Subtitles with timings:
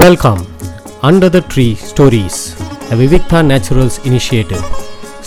[0.00, 0.40] Welcome
[1.08, 2.40] under the tree stories
[2.88, 4.64] the Vivikta Naturals initiative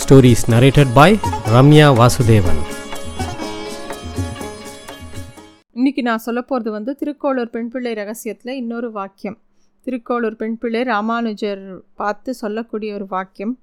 [0.02, 1.16] stories narrated by
[1.54, 2.60] Ramya Vasudevan
[5.78, 9.38] இன்னைக்கு நான் சொல்ல போகிறது வந்து திருக்கோளூர் பெண் பிள்ளை ரகசியத்தில் இன்னொரு வாக்கியம்.
[9.86, 11.62] திருக்கோளூர் பெண் பிள்ளை ராமானுஜர்
[12.02, 13.54] பார்த்து சொல்லக்கூடிய ஒரு வாக்கியம்.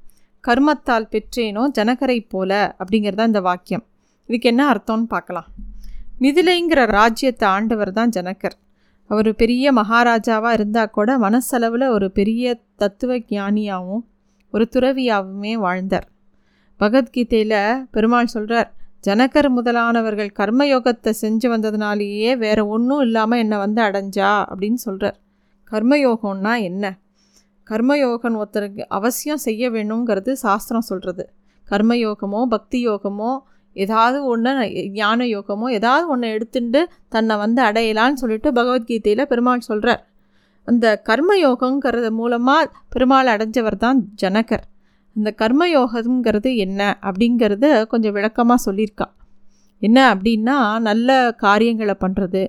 [0.43, 2.51] கர்மத்தால் பெற்றேனோ ஜனகரை போல
[2.81, 3.85] அப்படிங்கிறது தான் இந்த வாக்கியம்.
[4.29, 5.49] இதுக்கு என்ன அர்த்தம்னு பார்க்கலாம்.
[6.25, 8.57] மிதிலைங்கிற ராஜ்யத்தை ஆண்டவர் தான் ஜனகர்.
[9.09, 12.43] அவர் பெரிய மகாராஜாவாக இருந்தால் கூட மனசளவில் ஒரு பெரிய
[12.75, 14.03] தத்துவ ஞானியாகவும்
[14.53, 16.07] ஒரு துறவியாகவுமே வாழ்ந்தார்.
[16.79, 17.57] பகவத்கீதையில்
[17.91, 18.69] பெருமாள் சொல்கிறார்
[19.07, 24.29] ஜனகர் முதலானவர்கள் கர்மயோகத்தை செஞ்சு வந்ததுனாலேயே வேறு ஒன்றும் இல்லாமல் என்னை வந்து அடைஞ்சா?
[24.51, 25.17] அப்படின்னு சொல்கிறார்
[25.71, 26.85] கர்மயோகம்னா என்ன?
[27.67, 31.23] கர்மயோகம் ஒருத்தருக்கு அவசியம் செய்ய வேணுங்கிறது சாஸ்திரம் சொல்கிறது
[31.67, 33.31] கர்மயோகமோ பக்தி யோகமோ
[33.75, 34.51] ஏதாவது ஒன்று
[34.91, 40.03] ஞான யோகமோ ஏதாவது ஒன்று எடுத்துட்டு தன்னை வந்து அடையலான்னு சொல்லிட்டு பகவத்கீதையில் பெருமாள் சொல்கிறார்
[40.67, 44.65] அந்த கர்மயோகங்கிறது மூலமாக பெருமாள் அடைஞ்சவர் தான் ஜனகர்.
[45.15, 49.07] அந்த கர்மயோகங்கிறது என்ன அப்படிங்கிறத கொஞ்சம் விளக்கமாக சொல்லியிருக்கா.
[49.77, 52.43] என்ன அப்படின்னா நல்ல காரியங்களை பண்ணுறது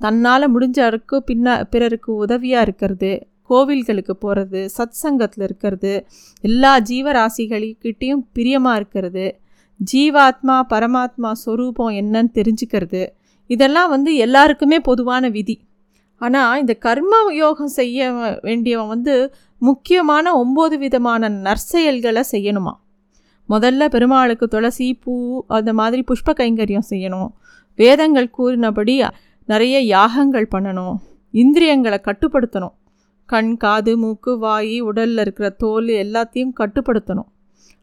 [0.00, 3.10] தன்னால் முடிஞ்ச அளவுக்கு பின்ன பிறருக்கு உதவியாக இருக்கிறது
[3.50, 6.06] கோவில்களுக்கு போகிறது சத் சங்கத்தில் இருக்கிறது
[6.40, 9.40] எல்லா ஜீவராசிகளிக்கிட்டேயும் பிரியமாக இருக்கிறது
[9.92, 13.06] ஜீவாத்மா பரமாத்மா ஸ்வரூபம் என்னன்னு தெரிஞ்சுக்கிறது.
[13.46, 15.56] இதெல்லாம் வந்து எல்லாருக்குமே பொதுவான விதி.
[16.18, 18.10] ஆனால் இந்த கர்ம யோகம் செய்ய
[18.42, 22.72] வேண்டியவன் வந்து முக்கியமான ஒம்பது விதமான நற்செயல்களை செய்யணுமா?
[23.48, 27.28] முதல்ல பெருமாளுக்கு துளசி பூ அந்த மாதிரி புஷ்ப கைங்கரியம் செய்யணும்.
[27.76, 29.08] வேதங்கள் கூறினபடி
[29.46, 30.94] நிறைய யாகங்கள் பண்ணணும்.
[31.30, 32.76] இந்திரியங்களை கட்டுப்படுத்தணும்.
[33.26, 37.30] கண் காது மூக்கு வாய் உடலில் இருக்கிற தோல் எல்லாத்தையும் கட்டுப்படுத்தணும்.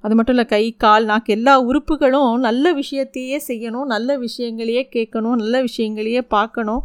[0.04, 5.62] அது மட்டும் இல்லை கை கால் நாக்கு எல்லா உறுப்புகளும் நல்ல விஷயத்தையே செய்யணும் நல்ல விஷயங்களையே கேட்கணும் நல்ல
[5.68, 6.82] விஷயங்களையே பார்க்கணும்.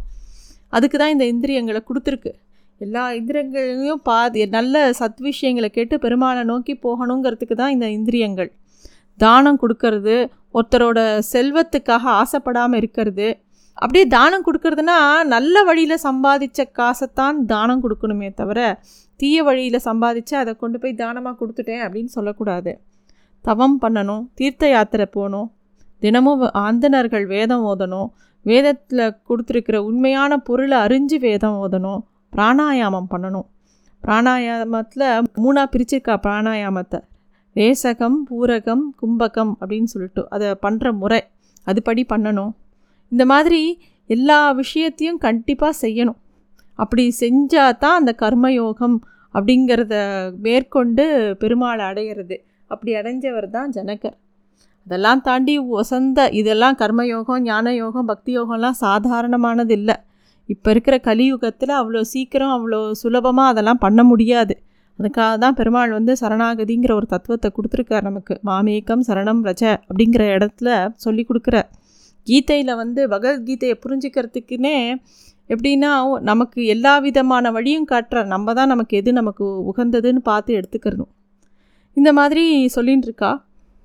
[0.77, 2.31] அதுக்கு தான் இந்த இந்திரியங்களை கொடுத்துருக்கு.
[2.81, 8.49] எல்லா இந்திரியங்களையும் பாதி நல்ல சத் விஷயங்களை கேட்டு பெருமாளை நோக்கி போகணுங்கிறதுக்கு தான் இந்த இந்திரியங்கள்.
[9.19, 10.15] தானம் கொடுக்கறது
[10.57, 10.99] ஒருத்தரோட
[11.33, 13.27] செல்வத்துக்காக ஆசைப்படாமல் இருக்கிறது.
[13.83, 14.97] அப்படியே தானம் கொடுக்கறதுனா
[15.33, 18.59] நல்ல வழியில் சம்பாதிச்ச காசைத்தான் தானம் கொடுக்கணுமே தவிர
[19.19, 22.71] தீய வழியில் சம்பாதிச்சு அதை கொண்டு போய் தானமாக கொடுத்துட்டேன் அப்படின்னு சொல்லக்கூடாது.
[23.41, 25.47] தவம் பண்ணணும் தீர்த்த யாத்திரை போகணும்
[25.99, 28.09] தினமும் ஆந்தனர்கள் வேதம் ஓதணும்
[28.45, 32.01] வேதத்தில் கொடுத்துருக்கிற உண்மையான பொருளை அறிஞ்சு வேதம் ஓதணும்
[32.35, 33.47] பிராணாயாமம் பண்ணணும்.
[34.03, 35.07] பிராணாயாமத்தில்
[35.43, 36.99] மூணாக பிரிச்சிருக்கா பிராணாயாமத்தை.
[37.55, 41.21] ரேசகம் பூரகம் கும்பகம் அப்படின்னு சொல்லிட்டு அதை பண்ணுற முறை
[41.67, 42.51] அதுபடி பண்ணணும்.
[43.11, 43.61] இந்த மாதிரி
[44.09, 46.19] எல்லா விஷயத்தையும் கண்டிப்பாக செய்யணும்.
[46.79, 48.97] அப்படி செஞ்சால் தான் அந்த கர்மயோகம்
[49.33, 49.95] அப்படிங்கிறத
[50.45, 51.05] மேற்கொண்டு
[51.41, 52.37] பெருமாளை அடையிறது.
[52.73, 54.17] அப்படி அடைஞ்சவர் தான் ஜனகர்.
[54.87, 59.95] அதெல்லாம் தாண்டி வசந்த இதெல்லாம் கர்மயோகம் ஞான யோகம் பக்தி யோகம்லாம் சாதாரணமானது இல்லை
[60.53, 64.53] இப்போ இருக்கிற கலியுகத்தில் அவ்வளோ சீக்கிரம் அவ்வளோ சுலபமாக அதெல்லாம் பண்ண முடியாது.
[64.99, 68.35] அதுக்காக தான் பெருமாள் வந்து சரணாகதிங்கிற ஒரு தத்துவத்தை கொடுத்துருக்கார் நமக்கு.
[68.49, 70.69] மாமேக்கம் சரணம் ரஜ அப்படிங்கிற இடத்துல
[71.05, 71.69] சொல்லி கொடுக்குறார்.
[72.27, 74.75] கீதையில் வந்து பகவத்கீதையை புரிஞ்சுக்கிறதுக்குன்னே
[75.53, 75.91] எப்படின்னா
[76.31, 78.27] நமக்கு எல்லா விதமான வழியும் காட்டுறார்.
[78.33, 81.11] நம்ம தான் நமக்கு எது நமக்கு உகந்ததுன்னு பார்த்து எடுத்துக்கிறணும்.
[81.97, 82.43] இந்த மாதிரி
[82.75, 83.31] சொல்லின்னு இருக்கா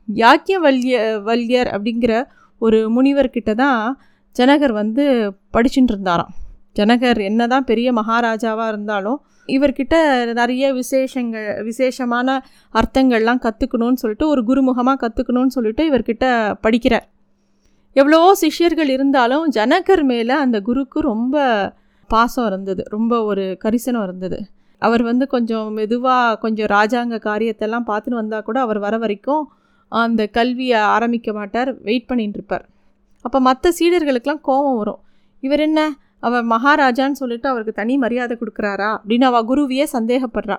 [0.08, 2.14] யாக்கிய வல்ய வல்யர் அப்படிங்கிற
[2.58, 3.96] ஒரு முனிவர்கிட்ட தான்
[4.36, 5.04] ஜனகர் வந்து
[5.52, 6.32] படிச்சுட்டு இருந்தாராம்
[6.72, 9.94] ஜனகர் என்ன தான் பெரிய மகாராஜாவாக இருந்தாலும் இவர்கிட்ட
[10.32, 12.28] நிறைய விசேஷங்கள் விசேஷமான
[12.74, 16.26] அர்த்தங்கள்லாம் கற்றுக்கணும்னு சொல்லிட்டு ஒரு குருமுகமாக கற்றுக்கணும்னு சொல்லிட்டு இவர்கிட்ட
[16.62, 17.06] படிக்கிறார்.
[17.96, 21.36] எவ்வளவோ சிஷ்யர்கள் இருந்தாலும் ஜனகர் மேலே அந்த குருக்கு ரொம்ப
[22.10, 22.82] பாசம் இருந்தது.
[22.88, 24.38] ரொம்ப ஒரு கரிசனம் இருந்தது.
[24.86, 29.44] அவர் வந்து கொஞ்சம் மெதுவாக கொஞ்சம் ராஜாங்க காரியத்தெல்லாம் பார்த்துன்னு வந்தால் கூட அவர் வர வரைக்கும்
[29.92, 32.64] அந்த கல்வியை ஆரம்பிக்க மாட்டார் வெயிட் பண்ணிட்டு இருப்பார்.
[33.24, 35.00] அப்போ மற்ற சீடர்களுக்கெல்லாம் கோபம் வரும்.
[35.42, 35.80] இவர் என்ன?
[36.26, 38.90] அவர் மகாராஜான்னு சொல்லிட்டு அவருக்கு தனி மரியாதை கொடுக்குறாரா?
[38.98, 40.58] அப்படின்னு அவள் குருவியே சந்தேகப்படுறா.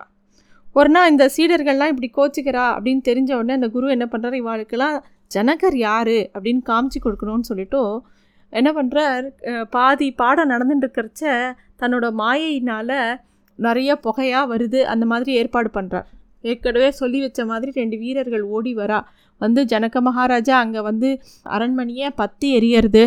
[0.75, 4.95] ஒரு நாள் இந்த சீடர்கள்லாம் இப்படி கோச்சிக்கிறா அப்படின்னு தெரிஞ்ச உடனே அந்த குரு என்ன பண்ணுறாரு இவாளுக்கெல்லாம்
[5.31, 6.17] ஜனகர் யார்?
[6.33, 7.81] அப்படின்னு காமிச்சு கொடுக்கணும்னு சொல்லிட்டு
[8.53, 9.25] என்ன பண்ணுறார்
[9.75, 11.23] பாதி பாடம் நடந்துட்டு இருக்கிறச்ச
[11.81, 12.97] தன்னோட மாயையினால்
[13.55, 16.07] நிறைய புகையாக வருது அந்த மாதிரி ஏற்பாடு பண்ணுறார்
[16.43, 18.99] ஏற்கனவே சொல்லி வச்ச மாதிரி ரெண்டு வீரர்கள் ஓடி வரா.
[19.41, 21.09] வந்து ஜனக மகாராஜா அங்கே வந்து
[21.55, 23.03] அரண்மனையை பற்றி எரியறது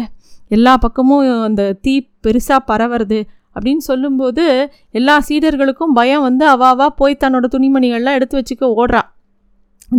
[0.51, 1.95] எல்லா பக்கமும் அந்த தீ
[2.27, 3.21] பெருசாக பரவுறது
[3.55, 4.45] அப்படின்னு சொல்லும்போது
[4.91, 9.03] எல்லா சீடர்களுக்கும் பயம் வந்து அவாவா போய் தன்னோட துணிமணிகள்லாம் எடுத்து வச்சுக்க ஓடுறா.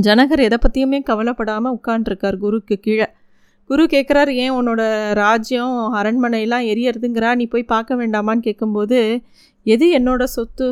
[0.01, 3.07] ஜனகர் எதை பற்றியுமே கவலைப்படாமல் உட்காண்ட்ருக்கார் குருக்கு கீழே.
[3.69, 4.81] குரு கேட்குறாரு ஏன் உன்னோட
[5.13, 7.35] ராஜ்யம் அரண்மனையெல்லாம் எரியறதுங்கிறா?
[7.35, 8.99] நீ போய் பார்க்க வேண்டாமான்னு கேட்கும்போது
[9.65, 10.67] எது என்னோட சொத்து?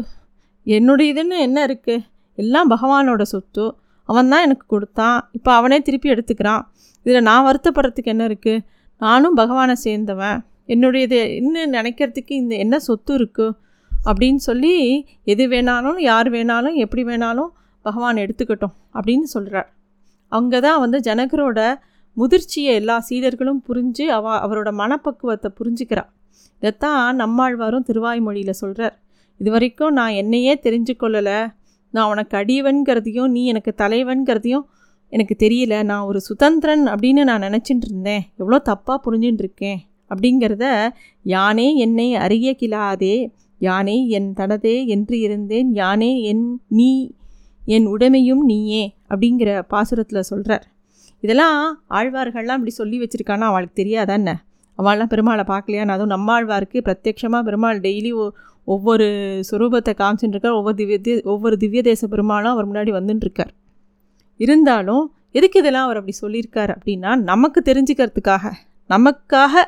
[0.68, 2.04] என்னுடைய இதுன்னு என்ன இருக்குது
[2.38, 3.66] எல்லாம் பகவானோட சொத்து.
[4.10, 5.18] அவன் தான் எனக்கு கொடுத்தான்.
[5.32, 6.64] இப்போ அவனே திருப்பி எடுத்துக்கிறான்.
[7.06, 8.64] இதில் நான் வருத்தப்படுறதுக்கு என்ன இருக்குது
[9.02, 10.40] நானும் பகவானை சேர்ந்தவன்.
[10.68, 13.56] என்னுடையது இன்னும் நினைக்கிறதுக்கு இந்த என்ன சொத்து இருக்குது
[13.92, 14.74] அப்படின்னு சொல்லி
[15.24, 17.52] எது வேணாலும் யார் வேணாலும் எப்படி வேணாலும்
[17.86, 19.70] பகவான் எடுத்துக்கட்டும் அப்படின்னு சொல்கிறார்
[20.32, 21.60] அங்கே தான் வந்து ஜனகரோட
[22.18, 26.10] முதிர்ச்சியை எல்லா சீடர்களும் புரிஞ்சு அவ அவரோட மனப்பக்குவத்தை புரிஞ்சுக்கிறாள்
[26.58, 29.00] இதைத்தான் நம்மாழ்வாரும் திருவாய்மொழியில் சொல்கிறார்
[29.38, 31.56] இது வரைக்கும் நான் என்னையே தெரிஞ்சு கொள்ளலை
[31.92, 34.66] நான் உனக்கு அடியவன்கிறதையும் நீ எனக்கு தலைவன்கிறதையும்
[35.10, 35.84] எனக்கு தெரியல.
[35.84, 40.90] நான் ஒரு சுதந்திரன் அப்படின்னு நான் நினச்சிட்டு இருந்தேன் எவ்வளோ தப்பாக புரிஞ்சுட்டு இருக்கேன் அப்படிங்கிறத
[41.26, 43.32] யானே என்னை அறிய கிளாதே.
[43.62, 45.74] யானே என் தனதே என்று இருந்தேன்.
[45.74, 47.12] யானே என் நீ
[47.66, 50.66] என் உடைமையும் நீயே அப்படிங்கிற பாசுரத்தில் சொல்கிறார்
[51.20, 53.40] இதெல்லாம் ஆழ்வார்கள்லாம் இப்படி சொல்லி வச்சுருக்கானா?
[53.40, 54.34] அவளுக்கு தெரியாதானே
[54.78, 58.12] அவள்லாம் பெருமாளை பார்க்கலையான்னு அதுவும் நம்மாழ்வாருக்கு பிரத்யட்சமாக பெருமாள் டெய்லி
[58.68, 59.06] ஒவ்வொரு
[59.50, 60.58] சுரூபத்தை காமிச்சுட்டுருக்கார்.
[60.60, 63.54] ஒவ்வொரு திவ்ய ஒவ்வொரு திவ்ய தேச பெருமாளும் அவர் முன்னாடி வந்துட்டுருக்கார்
[64.40, 68.52] இருந்தாலும் எதுக்கு இதெல்லாம் அவர் அப்படி சொல்லியிருக்கார் அப்படின்னா நமக்கு தெரிஞ்சுக்கிறதுக்காக
[68.90, 69.64] நமக்காக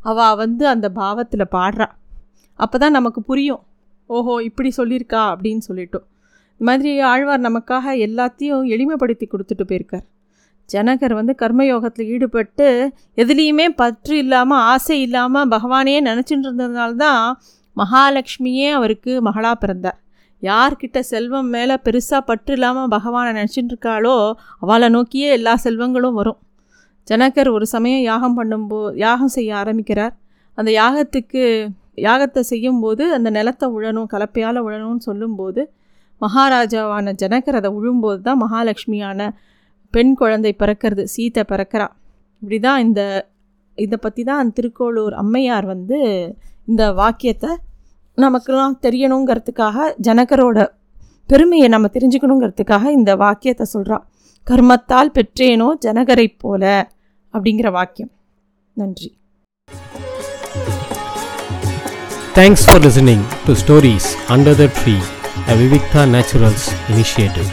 [0.00, 1.86] அவள் வந்து அந்த பாவத்தில் பாடுறா.
[2.58, 3.62] அப்போ தான் நமக்கு புரியும்.
[4.10, 6.06] ஓஹோ இப்படி சொல்லியிருக்கா அப்படின்னு சொல்லிட்டோம்
[6.52, 10.04] இந்த மாதிரி ஆழ்வார் நமக்காக எல்லாத்தையும் எளிமைப்படுத்தி கொடுத்துட்டு போயிருக்கார்.
[10.70, 12.68] ஜனகர் வந்து கர்மயோகத்தில் ஈடுபட்டு
[13.16, 17.20] எதுலேயுமே பற்று இல்லாமல் ஆசை இல்லாமல் பகவானே நினச்சிட்டு இருந்ததுனால தான்
[17.76, 19.98] மகாலட்சுமியே அவருக்கு மகளாக பிறந்தார்.
[20.42, 24.16] யார்கிட்ட செல்வம் மேலே பெருசாக பற்று இல்லாமல் பகவானை நினச்சிட்டு இருக்காளோ
[24.62, 26.38] அவளை நோக்கியே எல்லா செல்வங்களும் வரும்.
[27.08, 30.14] ஜனகர் ஒரு சமயம் யாகம் பண்ணும்போ யாகம் செய்ய ஆரம்பிக்கிறார்.
[30.58, 31.42] அந்த யாகத்துக்கு
[31.98, 35.62] யாகத்தை செய்யும்போது அந்த நிலத்தை உழணும் கலப்பையால் உழணும்னு சொல்லும்போது
[36.20, 39.20] மகாராஜாவான ஜனகர் அதை உழும்போது தான் மகாலட்சுமியான
[39.94, 41.86] பெண் குழந்தை பிறக்கிறது சீத்தை பிறக்கிறா.
[42.42, 43.00] இப்படி தான் இந்த
[43.78, 45.98] இதை பற்றி தான் திருக்கோளூர் அம்மையார் வந்து
[46.70, 47.50] இந்த வாக்கியத்தை
[48.18, 50.58] நமக்கெல்லாம் தெரியணுங்கிறதுக்காக ஜனகரோட
[51.30, 53.98] பெருமையை நம்ம தெரிஞ்சுக்கணுங்கிறதுக்காக இந்த வாக்கியத்தை சொல்கிறா
[54.46, 56.64] கர்மத்தால் பெற்றேனோ ஜனகரை போல
[57.34, 58.10] அப்படிங்கிற வாக்கியம்.
[58.76, 59.10] நன்றி.
[62.38, 64.96] Thanks for listening to stories under the tree
[65.52, 67.50] a Vivikta Naturals initiative